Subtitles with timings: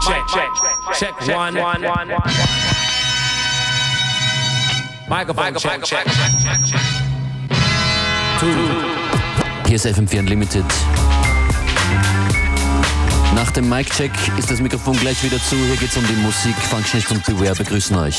[0.00, 0.50] check, check,
[0.94, 2.34] check, one, one, one, one.
[5.08, 6.80] Microphone, check, check, check, check.
[8.38, 8.46] Two.
[9.66, 10.64] Hier ist FM4 Unlimited.
[13.34, 15.56] Nach dem Mic-Check ist das Mikrofon gleich wieder zu.
[15.56, 16.54] Hier geht's um die Musik.
[16.68, 18.18] Functionist und Beware begrüßen euch.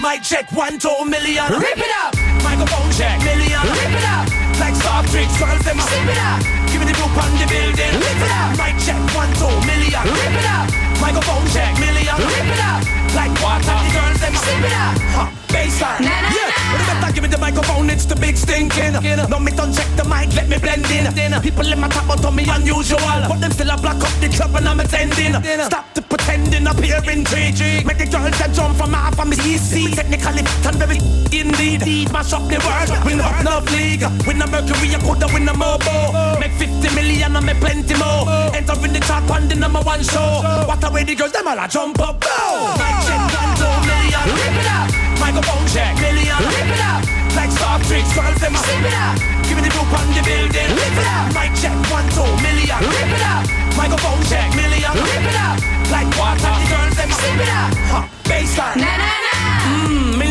[0.00, 1.44] Mic check, one, two, million.
[1.48, 2.14] Rip it up.
[2.42, 3.60] Microphone check, million.
[3.62, 4.26] Rip it up.
[4.58, 6.40] Like soft drinks, girls, them sip it up.
[6.72, 7.92] Give me the group on the building.
[7.98, 8.56] Rip it up.
[8.58, 10.02] Mic check, one, two, million.
[10.02, 10.87] Rip it up.
[11.00, 12.16] Microphone check, million.
[12.16, 13.07] Rip it up.
[13.14, 14.96] Like water, the girls, them sip it up.
[15.14, 15.28] Huh.
[15.48, 16.02] Baseline.
[16.04, 16.28] Yeah.
[16.28, 16.58] na.
[16.72, 18.92] But better give me the microphone, it's the big stinking.
[19.30, 21.08] No, me don't check the mic, let me blend in.
[21.40, 22.98] People in my top, on me unusual.
[23.28, 25.32] But them still a block up the club and I'm attending.
[25.64, 27.86] Stop the pretending, appearing intrigue.
[27.86, 29.88] Make the girls that jump from half of me easy.
[29.94, 30.98] Technically, and very
[31.32, 32.12] indeed.
[32.12, 34.04] Mash up the world, win up no league.
[34.26, 36.38] Win a Mercury, I coulda win a Mobo.
[36.40, 38.28] Make 50 million and make plenty more.
[38.52, 40.42] Enter in the top on the number one show.
[40.68, 42.22] What a way the girls, them all a jump up.
[42.26, 42.76] Oh.
[42.78, 42.97] Go!
[43.06, 44.24] Check, one, two, million.
[44.34, 44.88] Rip it up.
[45.20, 46.38] Microphone check, million.
[46.42, 47.02] Rip it up.
[47.36, 49.14] Like soft drinks, girls, them sip it up.
[49.46, 50.68] Give me the group on the building.
[50.74, 51.26] Rip it up.
[51.36, 52.78] Mic check, one, two, million.
[52.82, 53.42] Rip it up.
[53.76, 54.92] Microphone check, million.
[54.94, 55.56] Rip it up.
[55.92, 57.70] Like water, the girls, them sip it up.
[57.92, 58.04] Huh.
[58.28, 58.76] Baseline.
[58.82, 59.34] Na na na.
[59.68, 60.27] Mm, apart,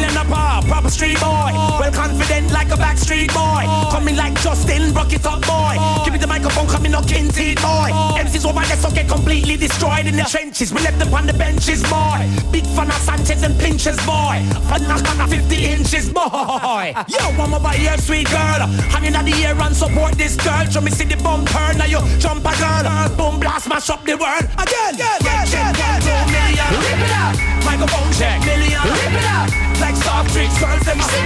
[0.67, 1.51] proper street boy.
[1.79, 3.63] Well confident like a backstreet boy.
[3.91, 5.75] Coming like Justin, rock it up boy.
[6.03, 7.89] Give me the microphone, coming no kin teeth boy.
[8.19, 10.73] MCs over there so get completely destroyed in the trenches.
[10.73, 12.27] We left them on the benches boy.
[12.51, 14.43] Big fan of Sanchez and Pinches boy.
[14.69, 16.93] Fan of fan of 50 inches boy.
[17.07, 18.67] Yo, I'm over here, sweet girl.
[18.91, 20.65] Hanging out the air and support this girl.
[20.65, 22.87] Show me see the bumper, now you jump a girl.
[23.17, 24.46] Boom, blast, mash up the world.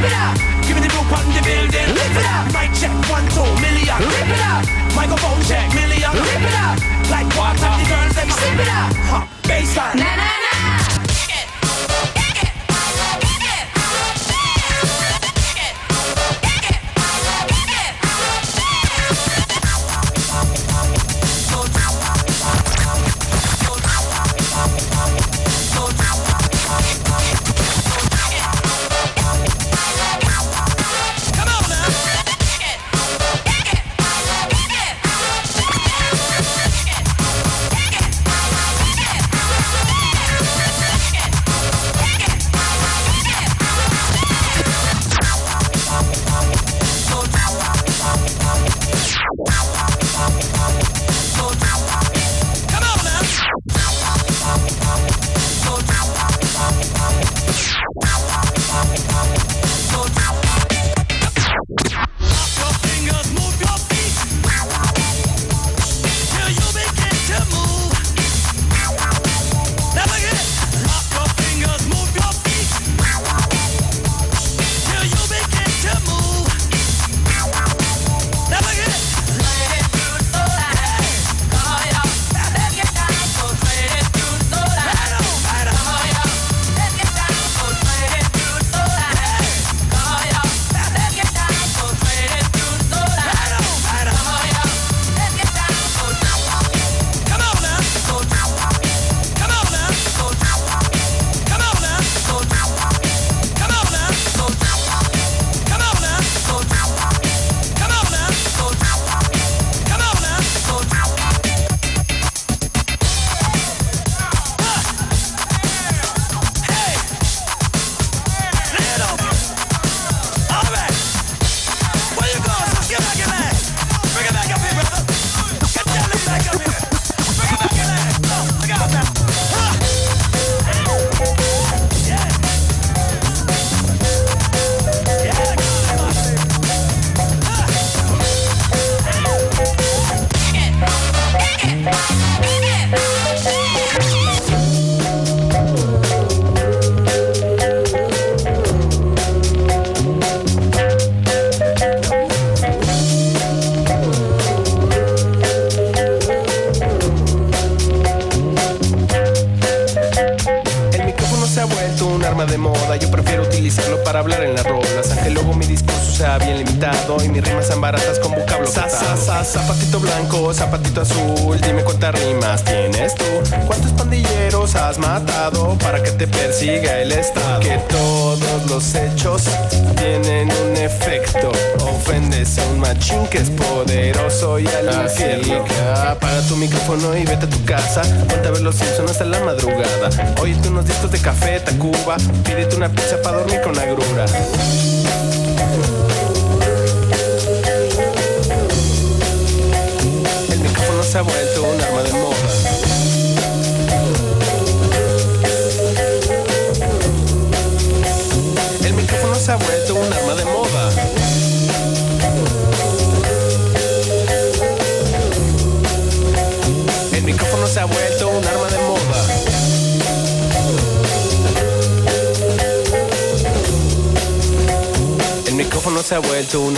[0.01, 0.35] Sip it up.
[0.65, 1.89] Give me the group on the building.
[1.93, 2.45] Rip it up.
[2.53, 3.99] Mic check, one, two, million.
[4.01, 4.65] Rip it up.
[4.95, 5.73] Microphone check,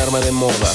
[0.04, 0.68] arma de moda.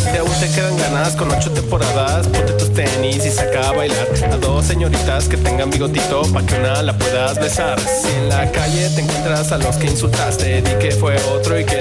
[0.00, 4.08] Si aún te quedan ganas con ocho temporadas, ponte tus tenis y saca a bailar
[4.32, 7.78] a dos señoritas que tengan bigotito pa' que una la puedas besar.
[7.80, 11.64] Si en la calle te encuentras a los que insultaste, di que fue otro y
[11.64, 11.73] que.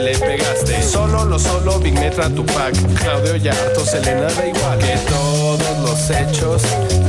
[0.92, 4.78] Solo lo solo, Big Metra, Tupac, Claudio Yarto, Selena da igual.
[4.80, 6.62] Que todos los hechos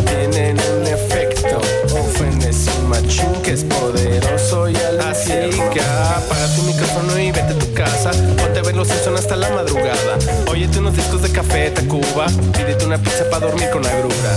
[0.06, 1.60] tienen un efecto.
[1.94, 5.30] Ofendes un machín que es poderoso y al Así
[5.72, 8.10] que apaga tu micrófono y vete a tu casa.
[8.10, 10.18] Ponte a ver los Simpsons hasta la madrugada.
[10.50, 12.26] Óyete unos discos de café, Tacuba.
[12.52, 14.34] Pídete una pizza para dormir con agrura.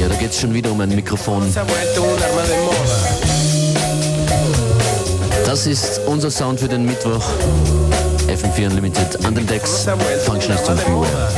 [0.00, 1.52] Ja, da geht's schon wieder um ein Mikrofon.
[1.52, 2.93] Se ha vuelto un arma de moda.
[5.54, 7.24] Das ist unser Sound für den Mittwoch.
[8.26, 9.86] FM4 Unlimited an den Decks.
[10.24, 11.28] Functionist und Beware.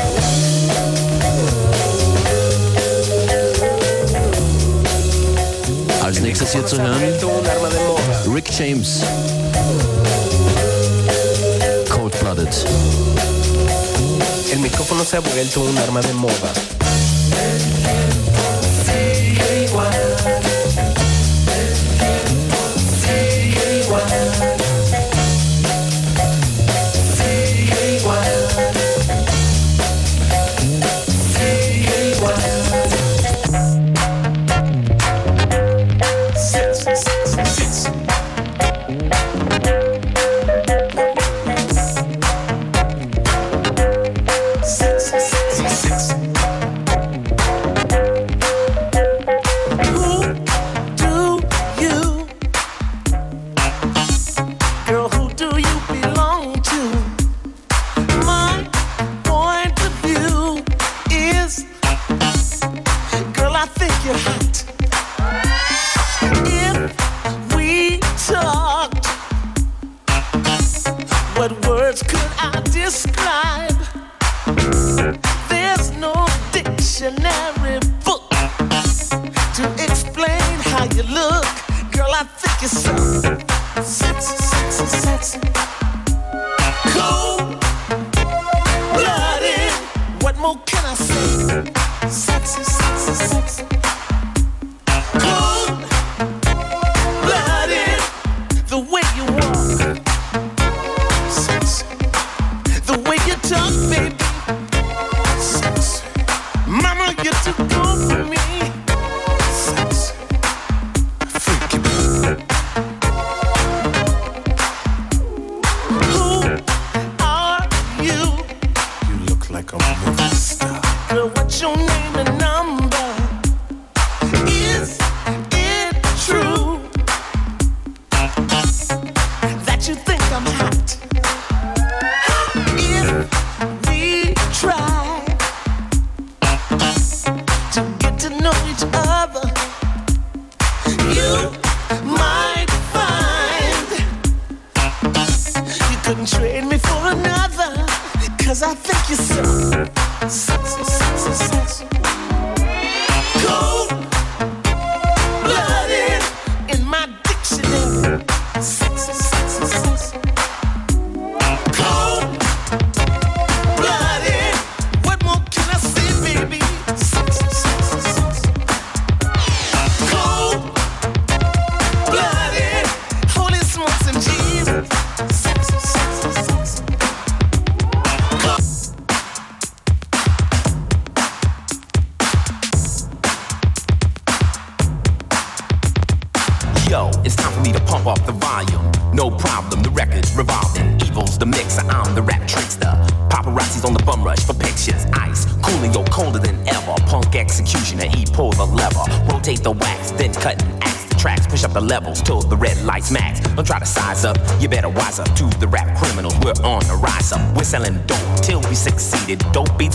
[6.02, 7.02] Als nächstes hier zu hören.
[8.34, 9.02] Rick James.
[11.90, 12.48] Cold Blooded.
[14.50, 16.85] El micrófono se ha vuelto un arma de moda.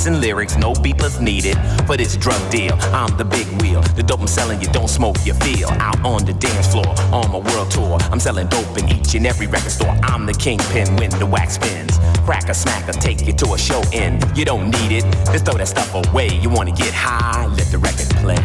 [0.01, 1.57] Beats and lyrics, no beepers needed.
[1.85, 3.81] For this drug deal, I'm the big wheel.
[3.95, 5.69] The dope I'm selling, you don't smoke, you feel.
[5.79, 7.99] Out on the dance floor, on my world tour.
[8.11, 9.95] I'm selling dope in each and every record store.
[10.03, 11.99] I'm the kingpin when the wax spins.
[12.25, 14.25] Crack a smack or take you to a show end.
[14.35, 16.29] You don't need it, just throw that stuff away.
[16.41, 18.41] You wanna get high, let the record play.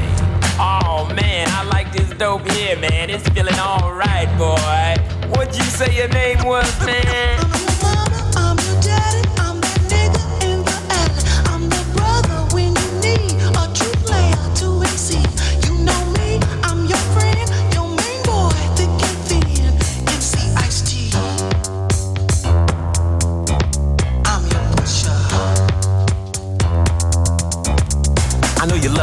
[0.59, 3.11] Oh man, I like this dope here, man.
[3.11, 4.97] It's feeling alright, boy.
[5.31, 7.66] What'd you say your name was, man?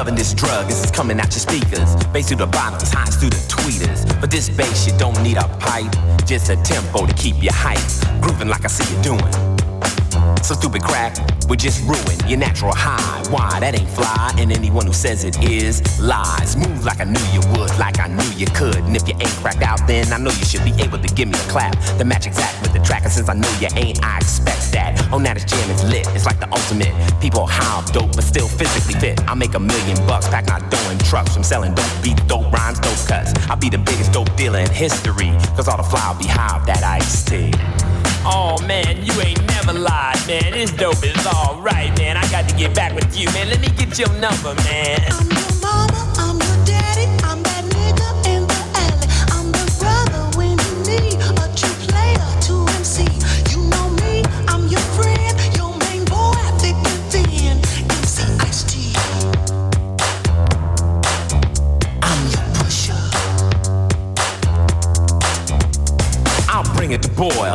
[0.03, 1.95] Loving this drug, this is coming out your speakers.
[2.07, 4.03] Bass through the bottoms, highs through the tweeters.
[4.19, 5.95] But this bass, you don't need a pipe,
[6.25, 7.79] just a tempo to keep you hype.
[8.21, 9.72] Grooving like I see you doing.
[10.43, 11.15] So stupid crack
[11.47, 13.23] would just ruin your natural high.
[13.31, 16.57] Why, that ain't fly, and anyone who says it is lies.
[16.57, 18.75] Move like I knew you would, like I knew you could.
[18.75, 21.29] And if you ain't cracked out, then I know you should be able to give
[21.29, 21.79] me a clap.
[21.97, 24.99] The match exact with the track, and since I know you ain't, I expect that.
[25.13, 26.91] Oh, now this jam is lit, it's like the ultimate.
[27.21, 29.23] People off dope, but still physically fit.
[29.29, 32.51] I make a million bucks, pack my dough in trucks from selling dope beats, dope
[32.51, 33.31] rhymes, dope cuts.
[33.49, 36.83] I'll be the biggest dope dealer in history, cause all the fly will be that
[36.83, 37.92] Ice T.
[38.25, 40.53] Oh man, you ain't never lied, man.
[40.53, 42.15] This dope is alright, man.
[42.15, 43.49] I got to get back with you, man.
[43.49, 45.01] Let me get your number, man.
[45.11, 47.42] I'm your mama, I'm your daddy, I'm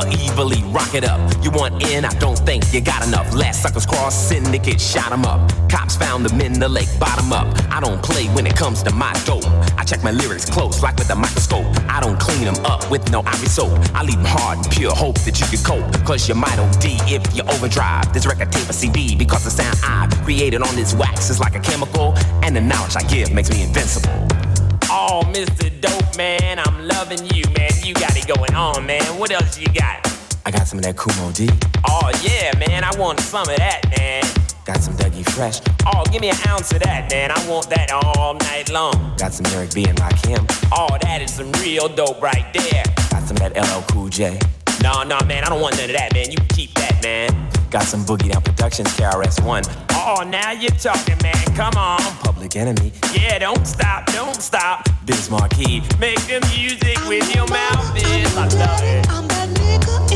[0.06, 1.20] evilly rock it up.
[1.42, 2.04] You want in?
[2.04, 3.34] I don't think you got enough.
[3.34, 5.40] Last suckers cross syndicate, shot 'em up.
[5.68, 7.46] Cops found them in the lake, bottom up.
[7.70, 9.46] I don't play when it comes to my dope.
[9.76, 11.66] I check my lyrics close, like with a microscope.
[11.88, 13.72] I don't clean them up with no ivory soap.
[13.94, 16.04] I leave them hard and pure, hope that you can cope.
[16.04, 18.12] Cause you might OD if you overdrive.
[18.12, 21.54] This record tape a CD because the sound I've created on this wax is like
[21.54, 22.14] a chemical.
[22.42, 24.37] And the knowledge I give makes me invincible.
[24.90, 25.68] Oh, Mr.
[25.80, 26.58] Dope, man.
[26.58, 27.70] I'm loving you, man.
[27.84, 29.02] You got it going on, man.
[29.18, 30.00] What else you got?
[30.46, 31.50] I got some of that Kool Moe Dee.
[31.86, 32.84] Oh, yeah, man.
[32.84, 34.24] I want some of that, man.
[34.64, 35.60] Got some Dougie Fresh.
[35.86, 37.30] Oh, give me an ounce of that, man.
[37.30, 39.14] I want that all night long.
[39.18, 40.40] Got some Eric B and Rakim.
[40.72, 42.84] Oh, that is some real dope right there.
[43.10, 44.38] Got some of that LL Cool J.
[44.82, 45.44] No, no, man.
[45.44, 46.30] I don't want none of that, man.
[46.30, 47.28] You keep that, man.
[47.70, 49.64] Got some Boogie Down Productions, KRS-One.
[50.10, 51.34] Oh, now you're talking, man.
[51.54, 52.00] Come on.
[52.24, 52.92] Public Enemy.
[53.12, 54.88] Yeah, don't stop, don't stop.
[55.04, 55.82] Biz Markie.
[55.98, 58.34] Make the music with I'm your your mouth mama, is.
[58.34, 59.10] I love daddy, it.
[59.10, 60.08] I'm that nigga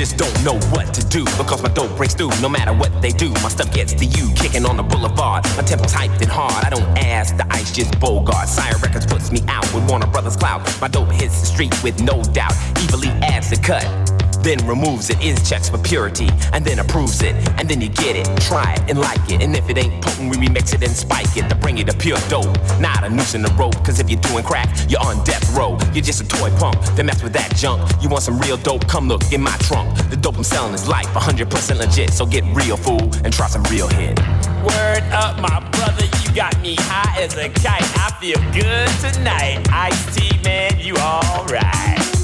[0.00, 2.30] just don't know what to do because my dope breaks through.
[2.40, 4.32] No matter what they do, my stuff gets to you.
[4.34, 6.64] Kicking on the boulevard, my tempo's hyped and hard.
[6.64, 8.48] I don't ask, the ice just bogart.
[8.48, 10.66] Sire Records puts me out with Warner Brothers Cloud.
[10.80, 12.54] My dope hits the street with no doubt.
[12.76, 14.19] Evilly adds the cut.
[14.42, 18.16] Then removes it, is checks for purity, and then approves it, and then you get
[18.16, 19.42] it, try it, and like it.
[19.42, 21.96] And if it ain't potent, we remix it and spike it to bring it to
[21.96, 22.56] pure dope.
[22.80, 25.78] Not a noose in the rope, cause if you're doing crack, you're on death row.
[25.92, 27.90] You're just a toy punk, then mess with that junk.
[28.02, 28.86] You want some real dope?
[28.88, 29.96] Come look in my trunk.
[30.08, 32.12] The dope I'm selling is life, 100% legit.
[32.12, 34.18] So get real, fool, and try some real hit.
[34.64, 36.04] Word up, my brother.
[36.22, 37.82] You got me high as a kite.
[37.98, 39.66] I feel good tonight.
[39.70, 42.19] Ice T, man, you alright.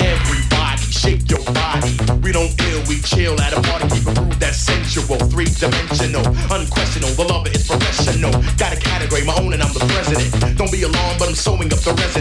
[0.00, 1.92] Everybody, shake your body.
[2.22, 3.88] We don't ill, we chill at a party.
[3.92, 7.14] Keep a groove that's sensual, three dimensional, unquestionable.
[7.14, 8.32] The lover is professional.
[8.56, 10.56] Got a category, my own, and I'm the president.
[10.56, 12.13] Don't be alarmed, but I'm sewing up the resident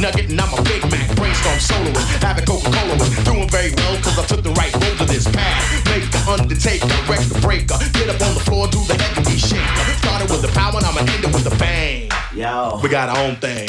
[0.00, 1.10] nugget, and I'm a Big Mac.
[1.16, 5.04] Brainstorm soloist, having Coca-Cola was doing very well because I took the right road to
[5.04, 5.62] this path.
[5.90, 7.78] Make the undertaker, wreck the breaker.
[7.92, 9.84] Get up on the floor, do the heavy shaker.
[9.98, 12.10] Started with the power, and I'ma end it with a bang.
[12.34, 12.80] Yo.
[12.82, 13.68] We got our own thing.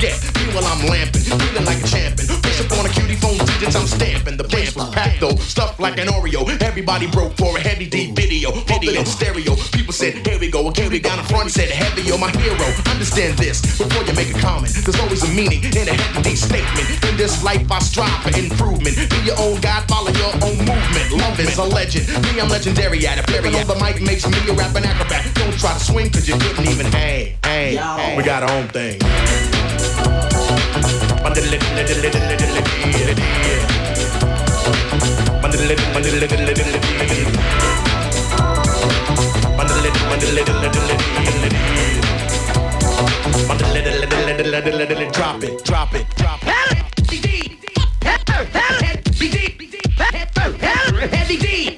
[0.00, 0.16] Get.
[0.40, 2.24] Meanwhile, I'm lamping, feeling like a champion.
[2.40, 4.38] Push up on a cutie phone, digits I'm stamping.
[4.38, 6.48] The place was packed though, stuffed like an Oreo.
[6.62, 9.54] Everybody broke for a Heavy D video, it stereo.
[9.76, 10.66] People said, here we go.
[10.68, 12.64] A cutie down the front said, heavy, you're my hero.
[12.88, 14.72] Understand this before you make a comment.
[14.72, 16.88] There's always a meaning in a Heavy D statement.
[17.04, 18.96] In this life, I strive for improvement.
[18.96, 21.12] Be your own God, follow your own movement.
[21.12, 22.08] Love is a legend.
[22.24, 23.28] Me, I'm legendary at it.
[23.28, 25.28] Flipping on the mic makes me a rapping acrobat.
[25.34, 27.36] Don't try to swing, cause you couldn't even hang.
[27.44, 27.74] Hang.
[27.76, 28.16] Yo.
[28.16, 28.96] We got our own thing.
[45.12, 46.50] Drop it, drop it, drop it.
[50.92, 51.69] Original,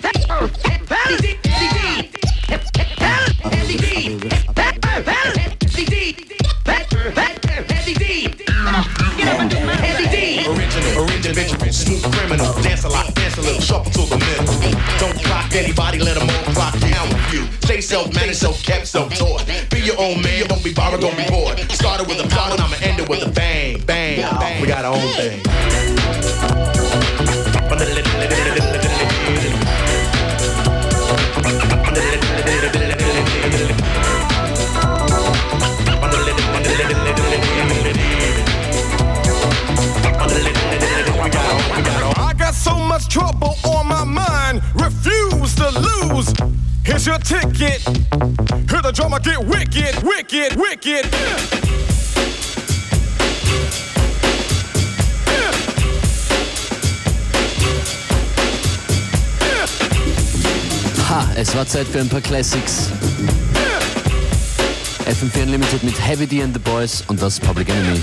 [11.73, 12.53] smooth criminal.
[12.63, 14.47] Dance a lot, dance a little, shuffle to the middle.
[14.99, 17.47] Don't clock anybody, let them all clock down with you.
[17.61, 19.47] Stay self-managed, self-kept, self-taught.
[19.71, 21.59] Be your own man, don't be borrowed, don't be bored.
[21.73, 24.61] Started with a and I'ma end it with a bang, bang, bang.
[24.61, 25.92] We got our own thing.
[46.25, 46.49] To.
[46.85, 47.81] Here's your ticket.
[48.69, 51.07] Hear the drummer get wicked, wicked, wicked.
[61.09, 62.91] Ha, es war Zeit für ein paar Classics.
[65.07, 68.01] FM4 Unlimited mit Heavy D and the Boys und das Public Enemy.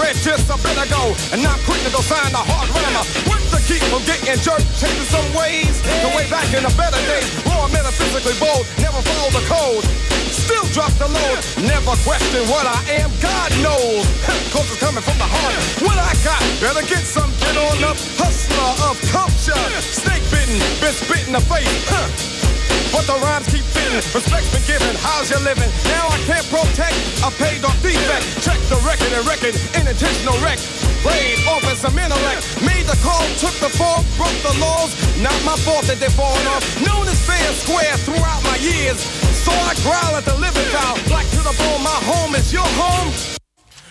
[0.00, 1.12] Red just a bit ago.
[1.30, 3.04] And not quick to go find a hard rammer.
[3.28, 5.84] What to keep from getting jerked, changing some ways.
[6.02, 7.28] The way back in the better days.
[7.44, 9.84] Raw metaphysically bold, never follow the code.
[10.32, 14.06] Still drop the load, never question what I am, God knows.
[14.54, 15.54] Cause it's coming from the heart.
[15.84, 17.98] What I got, better get some, get on up.
[18.18, 21.68] Hustler of culture, snake bitten, been spit in the face.
[21.86, 22.49] Huh.
[22.92, 24.94] But the rhymes keep fitting, respect's been given.
[24.98, 25.70] How's your living?
[25.86, 28.24] Now I can't protect I paid off defect.
[28.40, 30.58] Check the record and record, unintentional wreck.
[31.04, 32.44] Played off as some intellect.
[32.64, 34.96] Made the call, took the fall, broke the laws.
[35.20, 36.64] Not my fault that they're falling off.
[36.80, 39.00] Known as fair square throughout my years.
[39.44, 40.96] So I growl at the living foul.
[41.08, 43.12] Black to the bone, my home is your home.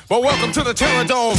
[0.09, 1.37] But welcome to the Terror Dome.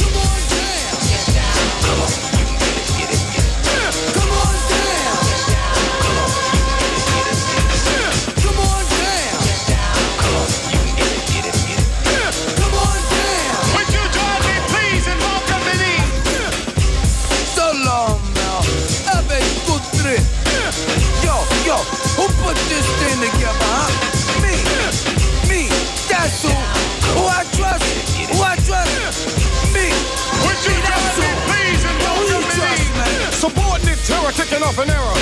[34.59, 35.15] Off an error.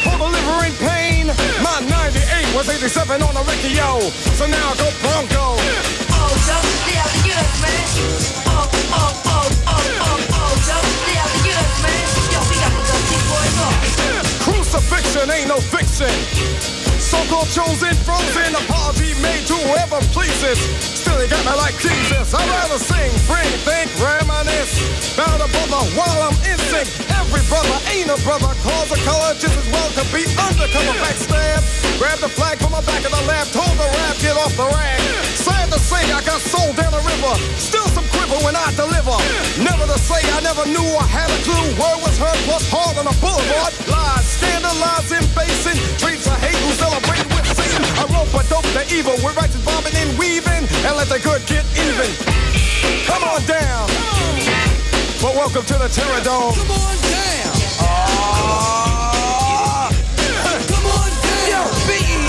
[0.00, 1.28] For delivering pain,
[1.60, 4.00] my 98 was 87 on a Riccio.
[4.32, 5.60] So now go Bronco.
[6.16, 7.84] Oh, don't stay out to us, man.
[8.48, 12.04] Oh, oh, oh, oh, oh, oh, don't stay out to us, man.
[12.32, 12.96] Yo, we got to go
[13.28, 13.76] boys off.
[14.48, 16.12] Crucifixion ain't no fiction.
[17.04, 20.56] So-called chosen, frozen, apology made to whoever pleases.
[20.80, 22.32] Still, he got me like Jesus.
[22.32, 24.80] I'd rather sing, bring, think, reminisce.
[25.12, 26.23] About a brother while
[27.66, 28.52] brother ain't a brother.
[28.62, 31.60] Cause a color just as well to be undercover backstab.
[31.98, 33.46] Grab the flag from the back of the lab.
[33.52, 35.00] Told the rap, get off the rag.
[35.38, 37.32] Sad to say, I got sold down the river.
[37.56, 39.16] Still some quiver when I deliver.
[39.62, 41.68] Never to say I never knew I had a clue.
[41.78, 43.72] Word was heard plus hard on a boulevard.
[43.88, 45.78] Lies, scandalizing, basing.
[46.00, 47.84] Treats of hate who celebrate with Satan.
[48.00, 50.64] I rope a dope the evil with righteous bobbing and weaving.
[50.84, 52.10] And let the good get even.
[53.06, 54.03] Come on down.
[55.24, 56.52] Well, welcome to the Terror Dome.
[56.52, 57.56] Come on down.
[57.80, 59.88] Ah.
[60.68, 61.48] Come on down.
[61.48, 62.28] Yo, Biggie,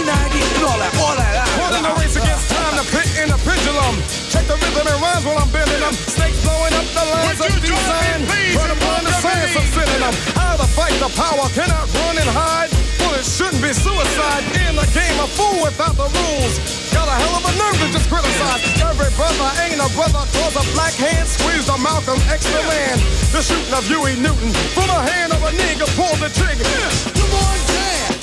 [0.00, 1.44] 1990, and all that, all that.
[1.60, 4.00] One in the race against time, the pit in the pendulum.
[4.32, 5.92] Check the rhythm and rhymes while I'm bending them.
[5.92, 8.24] Snakes blowing up the lines of design.
[8.24, 10.16] Run upon the science of them.
[10.32, 12.81] How to fight the power, cannot run and hide.
[13.12, 14.40] Bullets shouldn't be suicide.
[14.64, 16.56] In the game, a fool without the rules.
[16.96, 18.64] Got a hell of a nerve to just criticize.
[18.80, 22.96] Every brother ain't a brother, cause a black hand squeezed a Malcolm X the man.
[23.36, 26.64] The shooting of Huey Newton from the hand of a nigga pulled the trigger.
[26.64, 28.16] Come on down.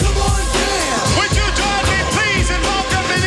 [0.00, 1.04] Come on down.
[1.20, 3.20] Would you join me, please, and welcome the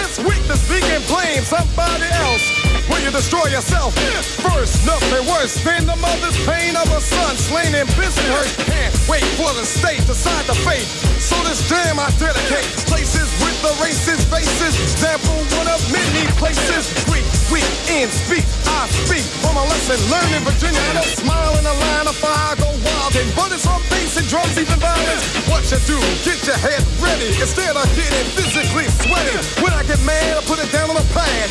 [0.00, 2.57] It's weak to speak and blame somebody else.
[2.88, 3.94] Will you destroy yourself?
[4.40, 8.56] First, nothing worse than the mother's pain of a son slain in Bensonhurst.
[8.64, 10.88] Can't wait for the state to decide the fate.
[11.20, 14.74] So this jam I dedicate places with the racist faces.
[14.78, 16.90] Example one of many places.
[17.10, 18.46] Weak, weak in speak.
[18.66, 20.78] I speak from a lesson learned in Virginia.
[20.78, 24.54] I don't smile in a line of fire, go wild and bullets on basic drums,
[24.58, 25.24] even violence.
[25.50, 25.98] What you do?
[26.22, 29.34] Get your head ready instead of getting physically sweaty.
[29.62, 31.50] When I get mad, I put it down on the pad.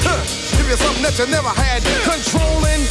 [0.55, 1.83] Give you something that you never had.
[2.07, 2.83] Controlling,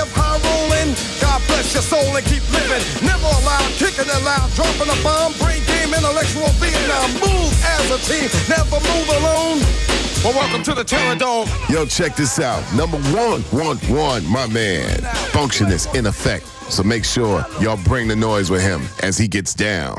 [0.00, 1.25] of high rolling.
[1.56, 2.84] Bless your soul and keep living.
[3.02, 7.10] Never allowed, kicking it loud, dropping a bomb, brain game, intellectual Vietnam.
[7.14, 9.64] Move as a team, never move alone.
[10.22, 11.48] Well, welcome to the Terror Dome.
[11.70, 12.62] Yo, check this out.
[12.74, 15.00] Number one, one, one, my man.
[15.32, 16.44] Function is in effect.
[16.70, 19.96] So make sure y'all bring the noise with him as he gets down.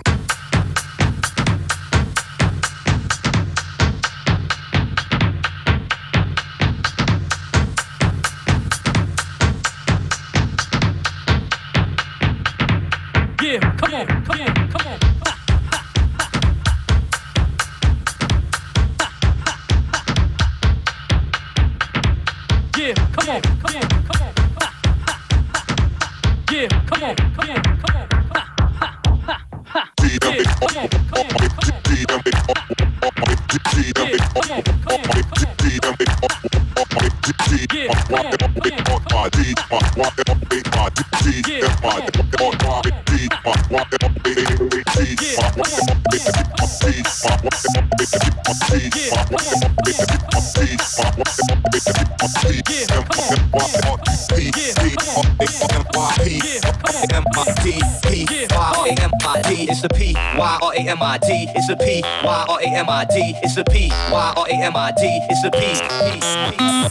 [60.87, 61.51] M I D.
[61.53, 63.35] It's the P Y R A M I D.
[63.43, 65.03] It's the P Y R A M I D.
[65.29, 65.59] It's the P.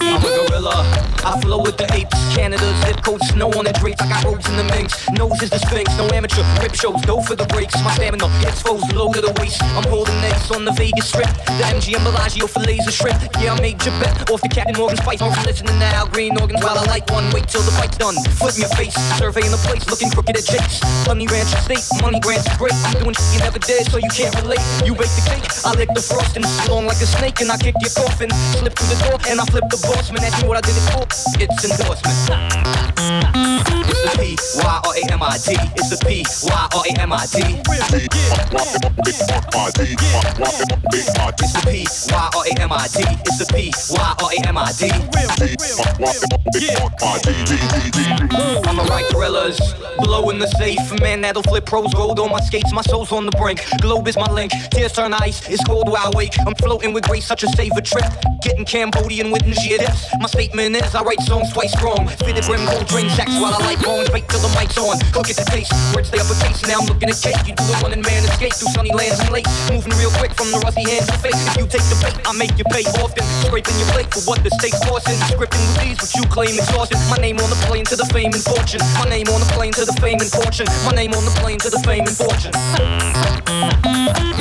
[0.05, 0.85] I'm a gorilla.
[1.25, 2.13] I flow with the apes.
[2.37, 4.03] Canada zip code, snow on the drapes.
[4.03, 5.09] I got robes in the minx.
[5.17, 5.97] Nose is the sphinx.
[5.97, 7.01] No amateur rip shows.
[7.07, 7.75] Go for the breaks.
[7.83, 9.63] My stamina exposed low to the waist.
[9.81, 11.33] I'm holding eggs on the Vegas strip.
[11.57, 13.17] The MGM Bellagio for laser shrimp.
[13.41, 15.23] Yeah, I made your bet off the Captain Morgan Spice.
[15.23, 17.33] I'm listening to Al Green organs while I light one.
[17.33, 18.17] Wait till the fight's done.
[18.17, 18.95] In your face.
[19.17, 19.89] Surveying the place.
[19.89, 20.85] Looking crooked at Jake's.
[21.09, 21.83] Honey Ranch State.
[22.03, 22.77] Money grants great.
[22.85, 24.61] I'm doing shit you never did, so you can't relate.
[24.85, 25.47] You bake the cake.
[25.65, 26.45] I lick the frosting.
[26.69, 28.31] Long like a snake, and I kick your coffin.
[28.57, 30.11] Slip through the door, and I flip the boss.
[30.13, 31.05] Man, ask what I did it for.
[31.41, 32.17] It's endorsement.
[33.87, 35.57] It's the P Y R A M I D.
[35.77, 37.39] It's the P Y R A M I D.
[37.67, 37.89] It's
[41.53, 43.05] the P Y R A M I D.
[43.27, 44.91] It's the P Y R A M I D.
[48.67, 49.61] I'm a right gorillas,
[49.99, 51.01] blowing the safe.
[51.01, 52.73] Man, that'll flip pros gold on my skates.
[52.73, 53.61] My soul's on the brink.
[53.81, 54.53] Globe is my link.
[54.71, 55.49] Tears turn ice.
[55.49, 56.35] It's cold while I wake.
[56.47, 58.05] I'm floating with grace, such a saver trip.
[58.43, 60.07] Getting Cambodian with Nigia dips.
[60.21, 62.09] My statement is I write songs twice strong.
[62.23, 64.11] Fitted brim gold drain sacks while I light bones.
[64.13, 64.99] Wait till the mic's on.
[65.13, 65.73] Cook it to taste.
[65.95, 66.63] Words stay uppercase.
[66.67, 67.37] Now I'm looking at cake.
[67.47, 69.51] You do the one and man escape through sunny lands and lakes.
[69.71, 71.37] Moving real quick from the rusty hands to face.
[71.51, 73.25] If you take the bait, I make you pay often.
[73.47, 75.19] Scraping your plate for what the state's costing.
[75.27, 76.99] Scripting with these, what you claim exhaustion.
[77.11, 78.81] My name on the plane to the fame and fortune.
[78.99, 80.67] My name on the plane to the fame and fortune.
[80.85, 82.55] My name on the plane to the fame and fortune.
[83.57, 84.36] The P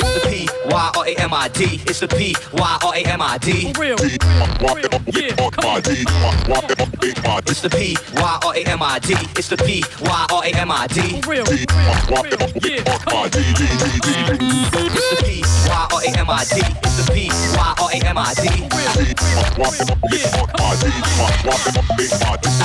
[0.68, 1.80] Y R A M I D.
[1.86, 3.72] It's the P Y R A M I D.
[3.78, 3.96] Real.
[7.48, 9.14] It's the P Y R A M I D.
[9.36, 11.20] It's the P Y R A M I D.
[11.26, 11.44] Real.
[11.48, 12.72] It's the P
[15.68, 16.60] Y R A M I D.
[16.82, 18.48] It's the P Y R A M I D.
[18.48, 19.02] It's the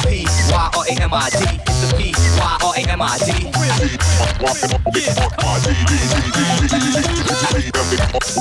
[0.08, 1.38] P Y R A M I D.
[1.68, 3.32] It's the P Y R A M I D.
[7.92, 8.32] Yeah.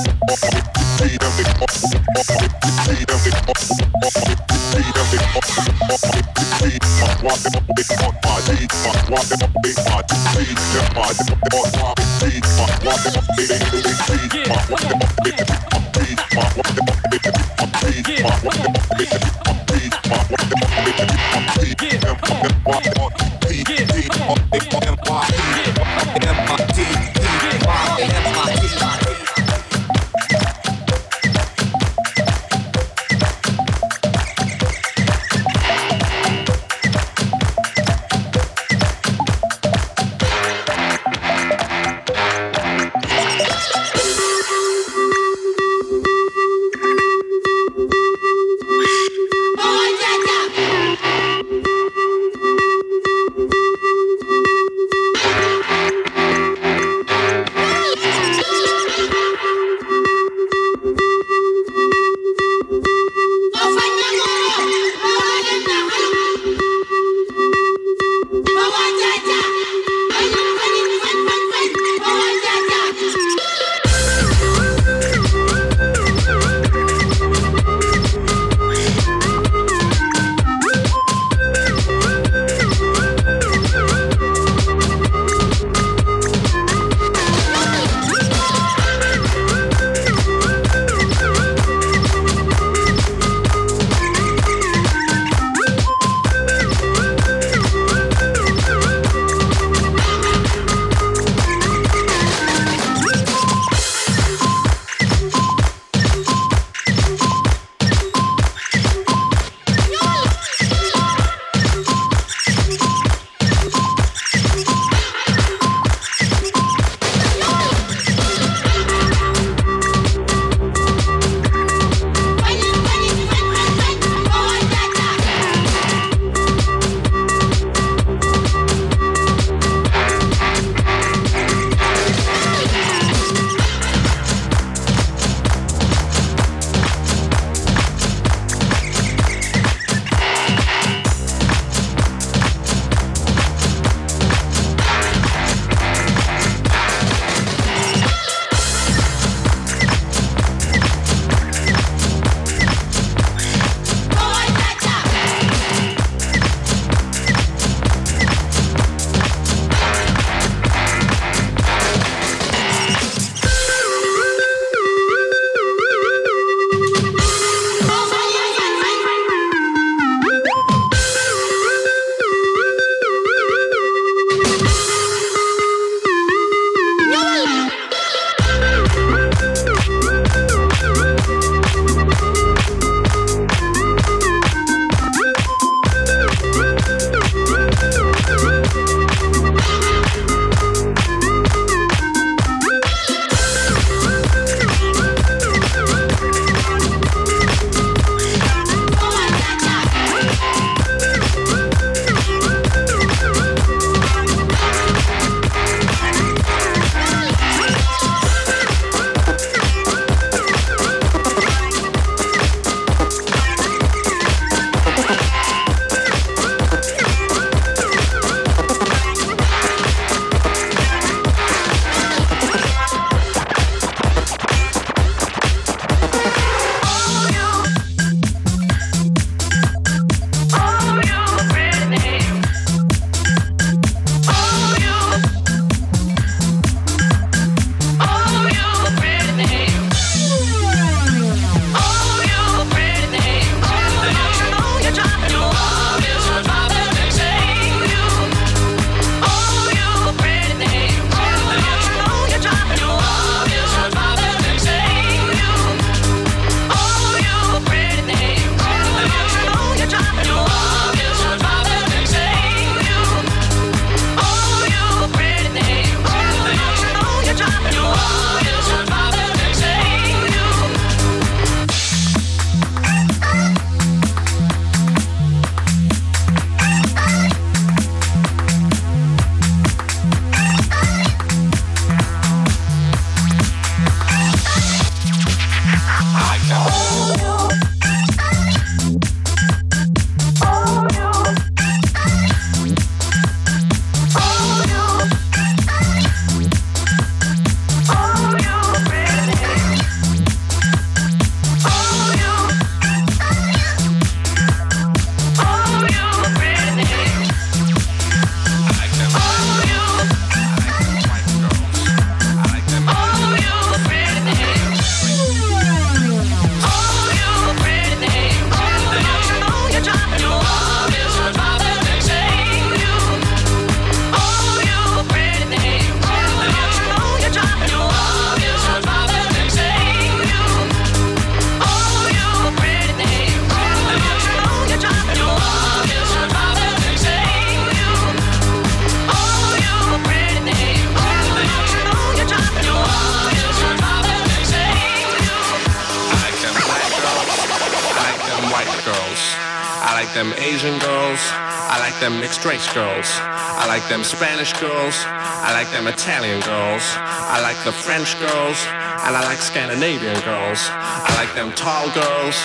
[352.73, 353.07] girls.
[353.21, 354.95] I like them Spanish girls.
[355.07, 356.83] I like them Italian girls.
[356.95, 358.57] I like the French girls.
[359.03, 360.59] And I like Scandinavian girls.
[360.71, 362.35] I like them tall girls.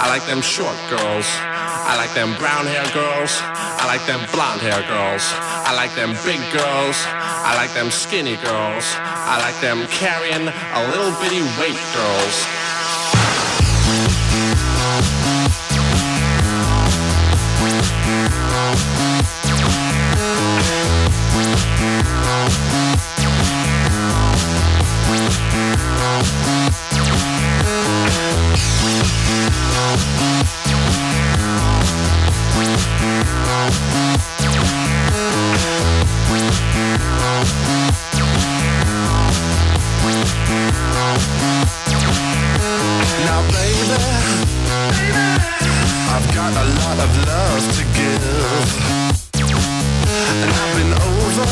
[0.00, 1.26] I like them short girls.
[1.90, 3.32] I like them brown hair girls.
[3.42, 5.24] I like them blonde hair girls.
[5.66, 6.96] I like them big girls.
[7.08, 8.86] I like them skinny girls.
[9.00, 12.36] I like them carrying a little bitty weight girls.
[46.98, 48.68] of love to give.
[50.40, 51.46] And I've been over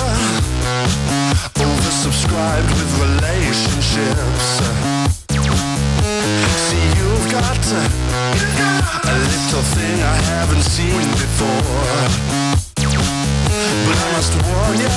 [1.62, 4.46] Oversubscribed with relationships.
[6.66, 7.58] See you've got
[9.04, 12.18] A little thing I haven't seen before.
[13.86, 14.96] But I must warn ya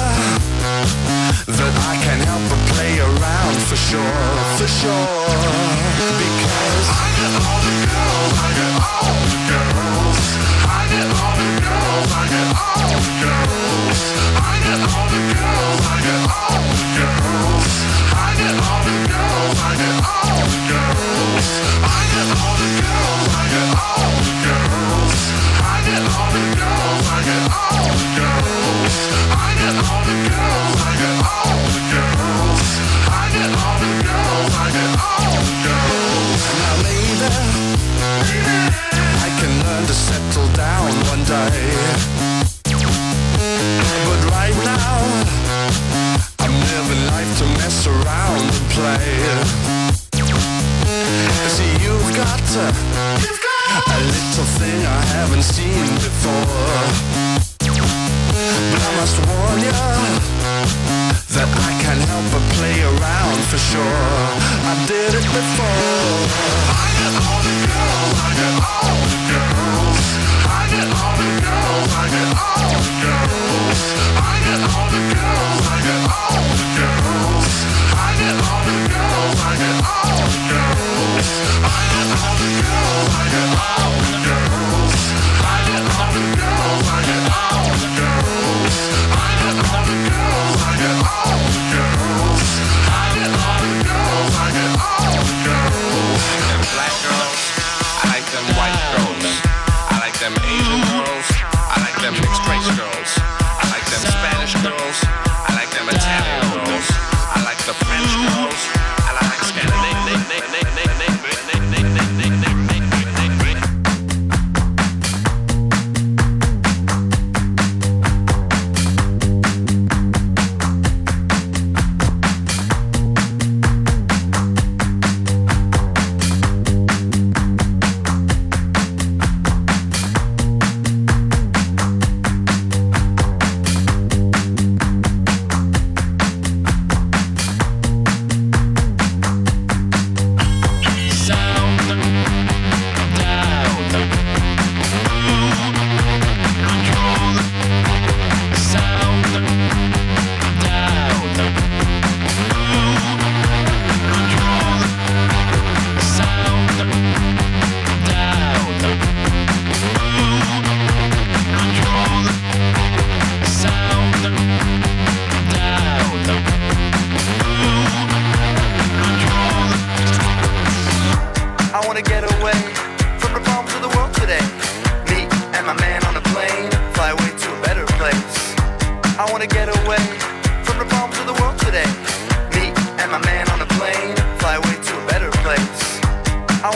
[1.57, 4.13] That I can help but play around for sure,
[4.57, 5.70] for sure.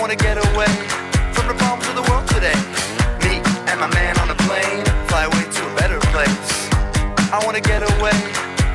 [0.05, 0.67] wanna get away
[1.33, 2.53] from the problems of the world today.
[3.25, 6.69] Me and my man on a plane fly away to a better place.
[7.33, 8.13] I wanna get away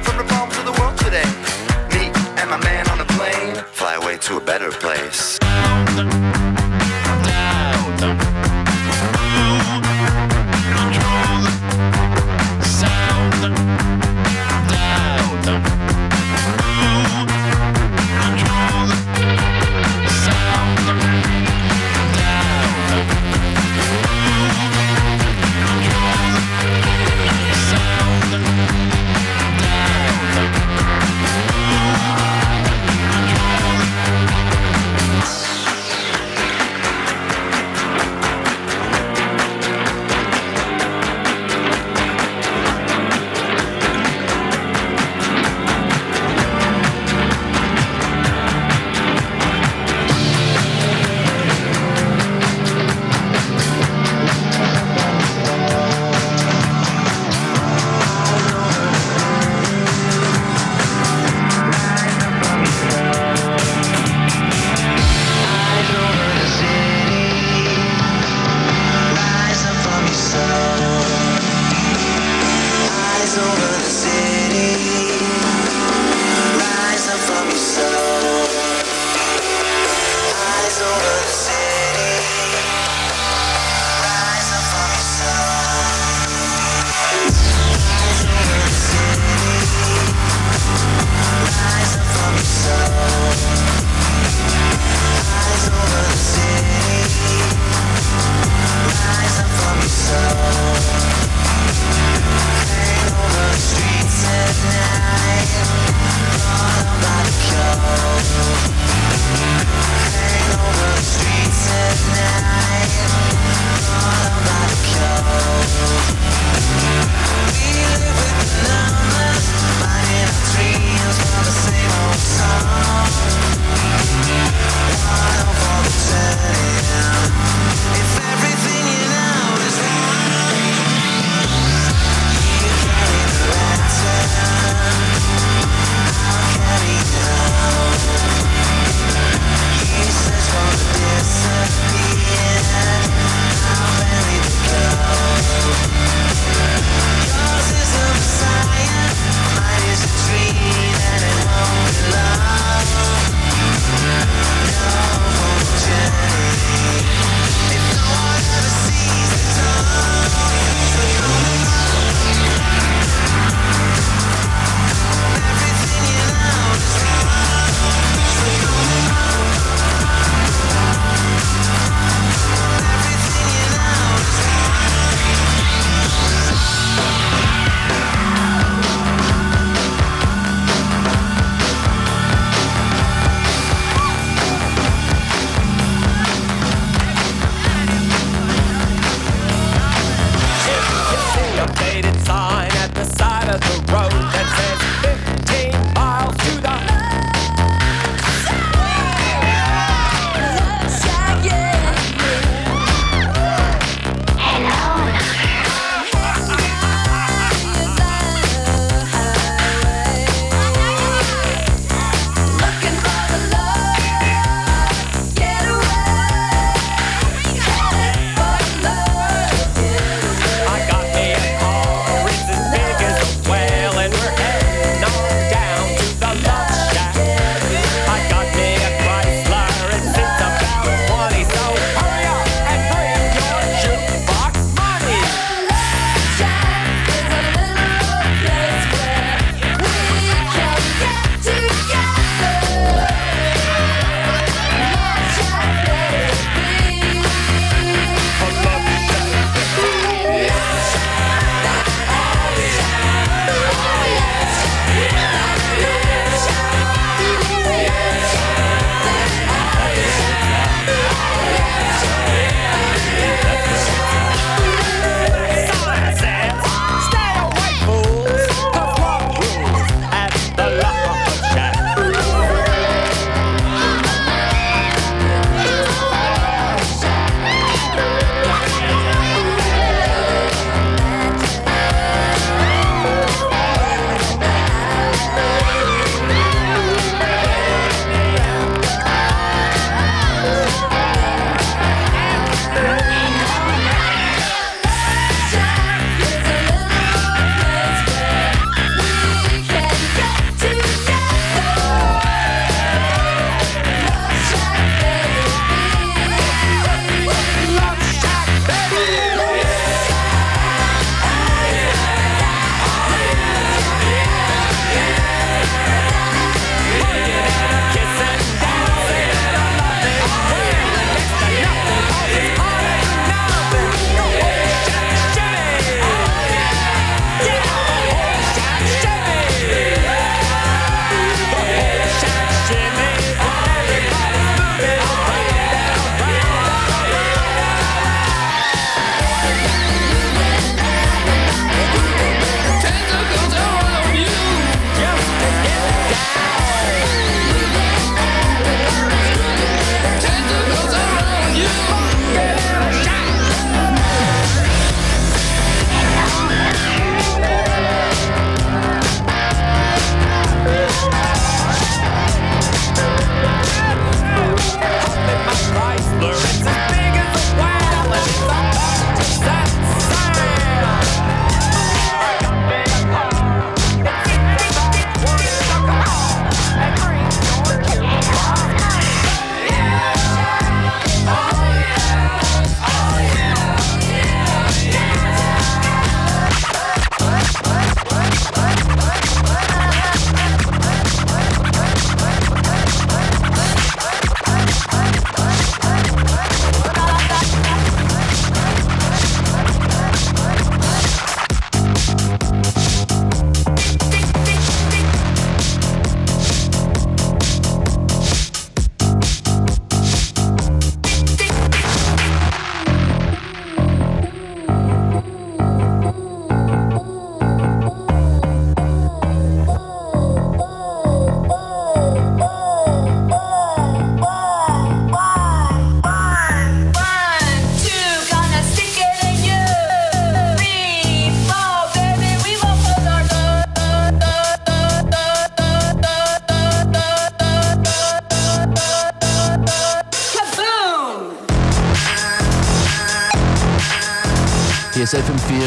[0.03, 1.29] from the problems of the world today.
[1.95, 2.11] Me
[2.41, 5.40] and my man on a plane fly away to a better place.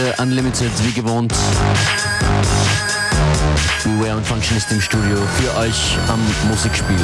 [0.04, 1.34] Ist FM4 Unlimited, wie gewohnt.
[3.84, 7.00] Beware und Functionist im Studio für euch am Musikspielen.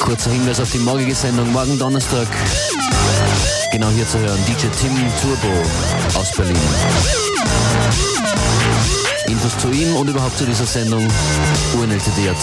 [0.00, 2.26] Kurzer Hinweis auf die morgige Sendung, morgen Donnerstag.
[3.72, 6.56] Genau hier zu hören, DJ Tim Turbo aus Berlin.
[9.26, 11.06] Infos zu ihm und überhaupt zu dieser Sendung
[11.78, 12.36] unltd.at.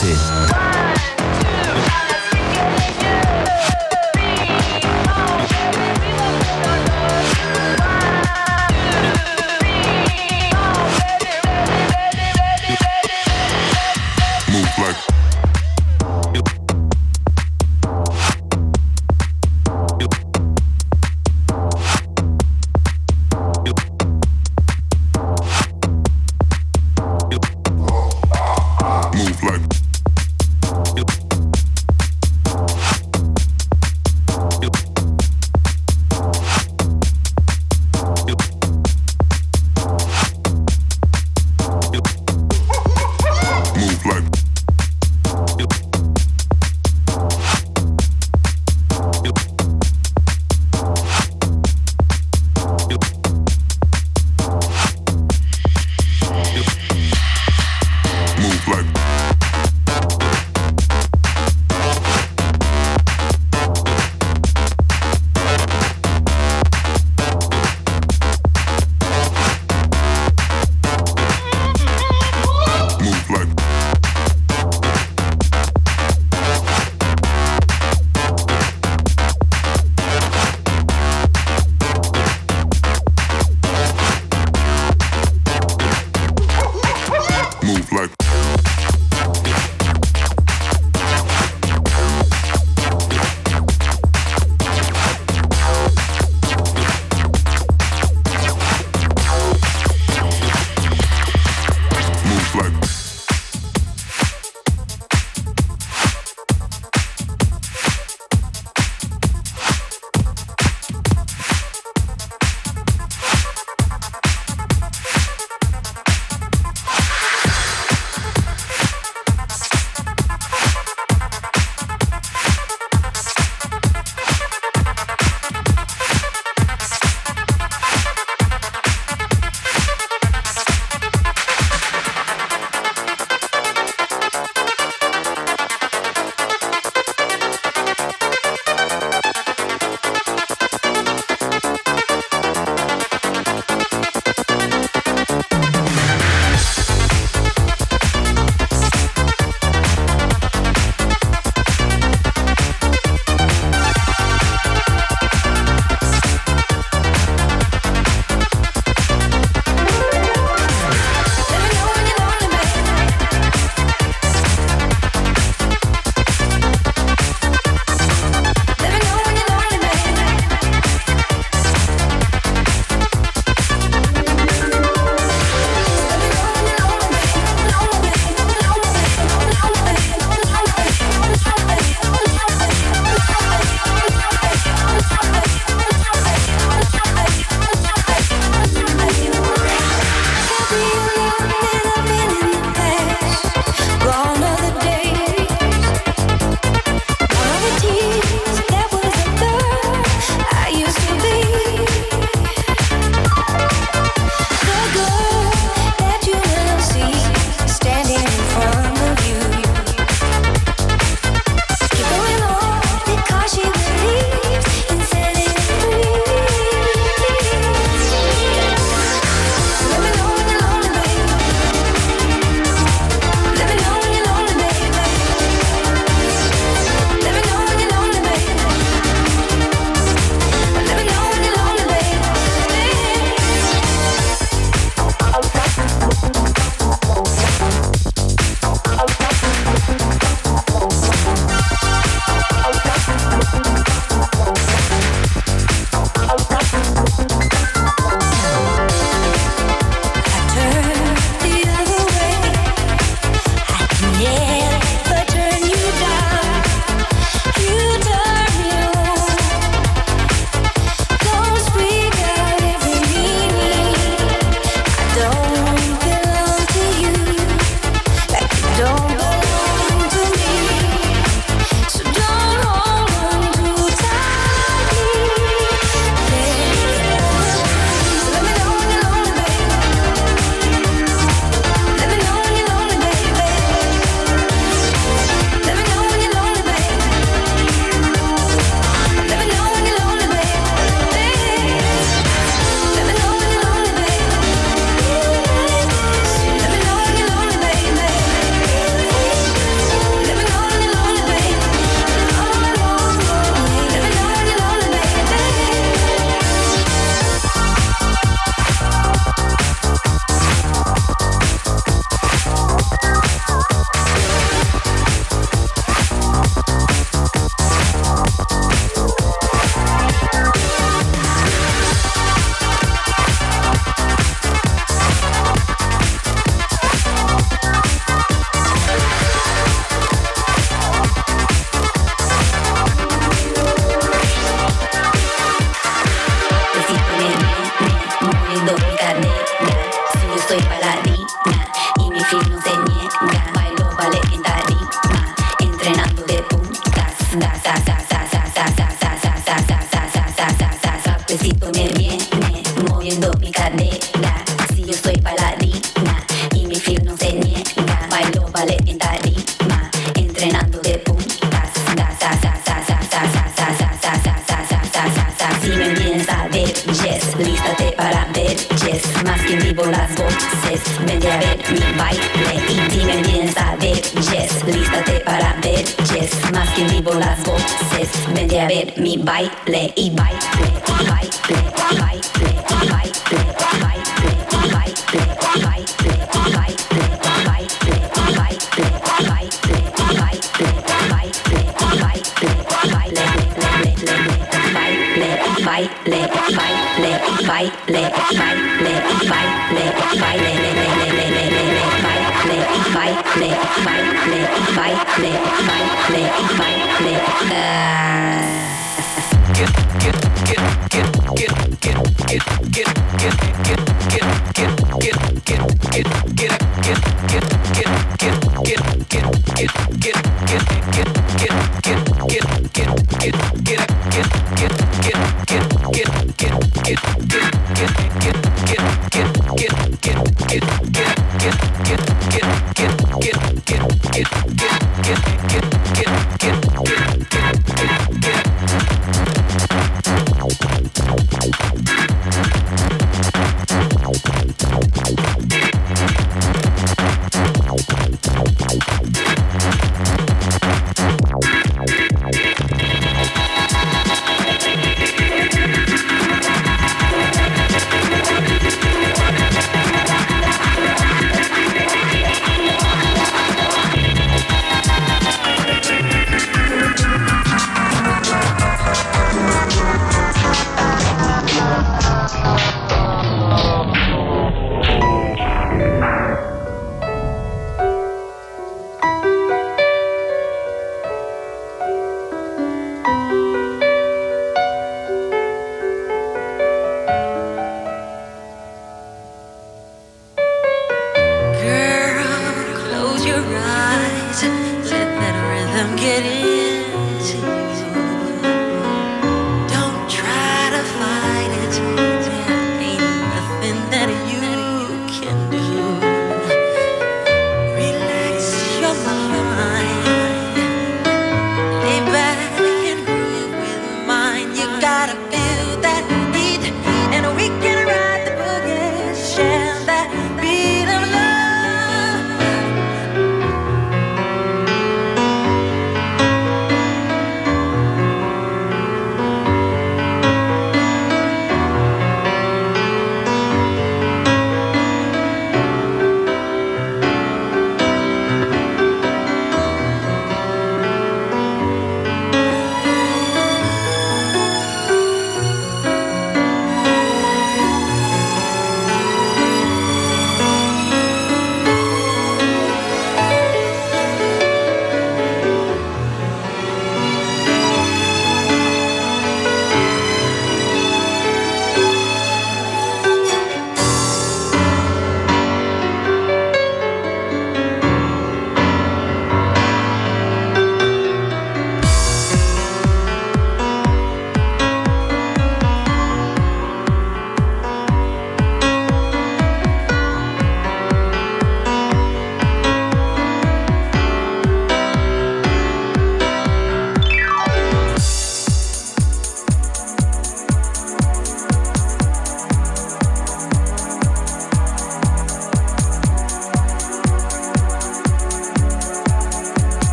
[378.68, 380.37] ver mi baile y baile,